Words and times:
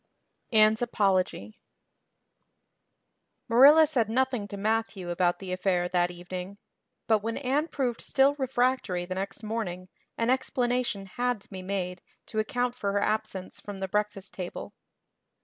Anne's 0.51 0.81
Apology 0.81 1.59
MARILLA 3.47 3.85
said 3.85 4.09
nothing 4.09 4.47
to 4.47 4.57
Matthew 4.57 5.11
about 5.11 5.37
the 5.37 5.51
affair 5.51 5.87
that 5.89 6.09
evening; 6.09 6.57
but 7.05 7.19
when 7.19 7.37
Anne 7.37 7.67
proved 7.67 8.01
still 8.01 8.33
refractory 8.39 9.05
the 9.05 9.13
next 9.13 9.43
morning 9.43 9.89
an 10.17 10.31
explanation 10.31 11.05
had 11.05 11.39
to 11.41 11.49
be 11.51 11.61
made 11.61 12.01
to 12.25 12.39
account 12.39 12.73
for 12.73 12.93
her 12.93 12.99
absence 12.99 13.59
from 13.61 13.77
the 13.77 13.87
breakfast 13.87 14.33
table. 14.33 14.73